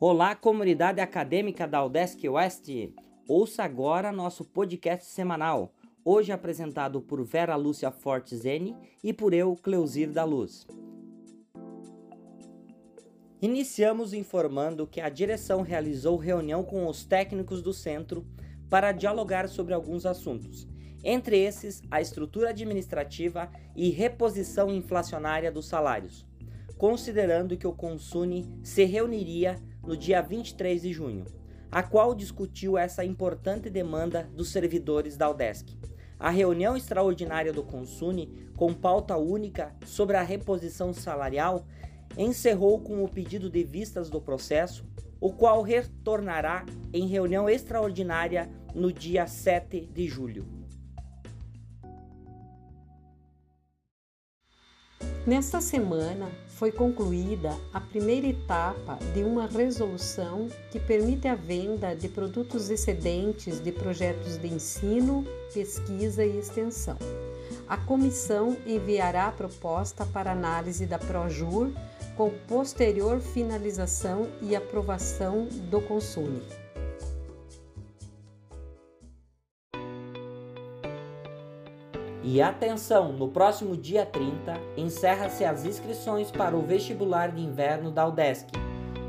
[0.00, 2.68] Olá, comunidade acadêmica da UDESC West!
[3.28, 5.72] Ouça agora nosso podcast semanal,
[6.04, 10.66] hoje apresentado por Vera Lúcia Fortezene e por eu, Cleusir da Luz.
[13.40, 18.26] Iniciamos informando que a direção realizou reunião com os técnicos do centro
[18.68, 20.66] para dialogar sobre alguns assuntos,
[21.04, 26.26] entre esses a estrutura administrativa e reposição inflacionária dos salários,
[26.76, 29.56] considerando que o Consune se reuniria
[29.86, 31.24] no dia 23 de junho,
[31.70, 35.76] a qual discutiu essa importante demanda dos servidores da UDESC.
[36.18, 41.66] A reunião extraordinária do Consune, com pauta única sobre a reposição salarial,
[42.16, 44.84] encerrou com o pedido de vistas do processo,
[45.20, 50.46] o qual retornará em reunião extraordinária no dia 7 de julho.
[55.26, 62.10] Nesta semana foi concluída a primeira etapa de uma resolução que permite a venda de
[62.10, 66.98] produtos excedentes de projetos de ensino, pesquisa e extensão.
[67.66, 71.72] A comissão enviará a proposta para análise da Projur
[72.18, 76.63] com posterior finalização e aprovação do consumo.
[82.26, 88.08] E atenção, no próximo dia 30 encerra-se as inscrições para o vestibular de inverno da
[88.08, 88.46] UDESC.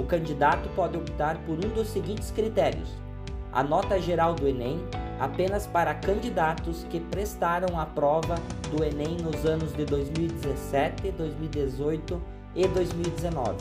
[0.00, 2.88] O candidato pode optar por um dos seguintes critérios:
[3.52, 4.80] a nota geral do Enem
[5.20, 8.36] apenas para candidatos que prestaram a prova
[8.70, 12.22] do Enem nos anos de 2017, 2018
[12.54, 13.56] e 2019,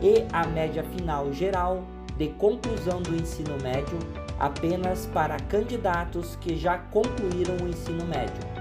[0.00, 1.82] e a média final geral
[2.16, 3.98] de conclusão do ensino médio
[4.40, 8.51] apenas para candidatos que já concluíram o ensino médio.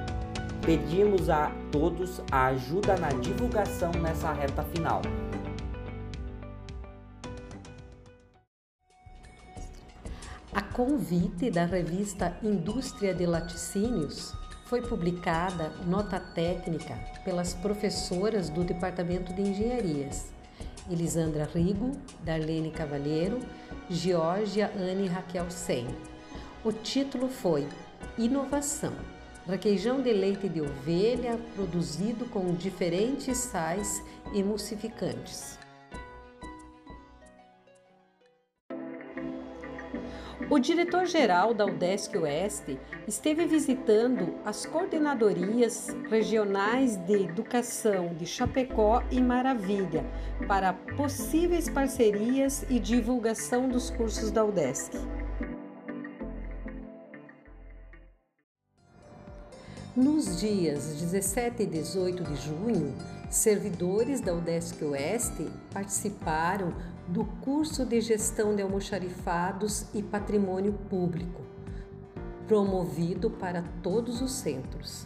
[0.65, 5.01] Pedimos a todos a ajuda na divulgação nessa reta final.
[10.53, 14.35] A convite da revista Indústria de Laticínios,
[14.71, 20.31] foi publicada nota técnica pelas professoras do Departamento de Engenharias,
[20.89, 21.91] Elisandra Rigo,
[22.23, 23.39] Darlene Cavalheiro,
[23.89, 25.87] Georgia Anne Raquel Sen.
[26.63, 27.67] O título foi
[28.17, 28.93] Inovação
[29.47, 34.03] requeijão de leite de ovelha produzido com diferentes sais
[34.33, 35.59] emulsificantes.
[40.51, 49.21] O diretor-geral da UDESC Oeste esteve visitando as coordenadorias regionais de educação de Chapecó e
[49.21, 50.05] Maravilha
[50.49, 54.97] para possíveis parcerias e divulgação dos cursos da UDESC.
[59.93, 62.95] Nos dias 17 e 18 de junho,
[63.29, 66.73] servidores da UDESC Oeste participaram
[67.09, 71.41] do curso de Gestão de Almoxarifados e Patrimônio Público,
[72.47, 75.05] promovido para todos os centros.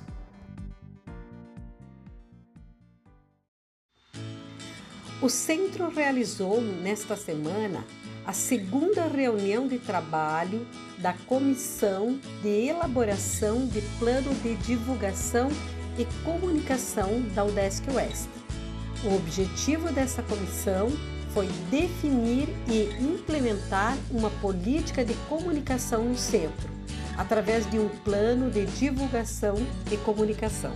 [5.19, 7.83] O centro realizou nesta semana
[8.25, 10.65] a segunda reunião de trabalho
[10.97, 15.49] da Comissão de Elaboração de Plano de Divulgação
[15.97, 18.29] e Comunicação da UDESC Oeste.
[19.03, 20.89] O objetivo dessa comissão
[21.33, 26.69] foi definir e implementar uma política de comunicação no centro,
[27.17, 29.55] através de um plano de divulgação
[29.91, 30.73] e comunicação.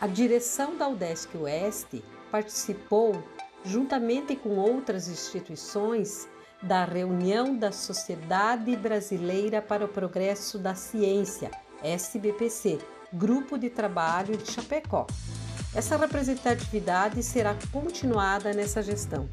[0.00, 3.22] A direção da UDESC Oeste participou,
[3.64, 6.28] juntamente com outras instituições,
[6.62, 11.50] da reunião da Sociedade Brasileira para o Progresso da Ciência,
[11.82, 12.78] SBPC,
[13.12, 15.06] Grupo de Trabalho de Chapecó.
[15.74, 19.28] Essa representatividade será continuada nessa gestão.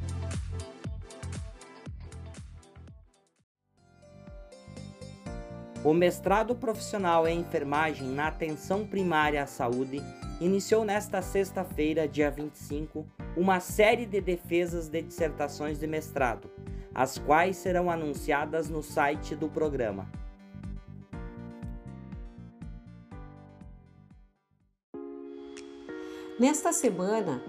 [5.83, 10.01] O mestrado profissional em enfermagem na atenção primária à saúde
[10.39, 16.49] iniciou nesta sexta-feira, dia 25, uma série de defesas de dissertações de mestrado,
[16.93, 20.07] as quais serão anunciadas no site do programa.
[26.39, 27.41] Nesta semana,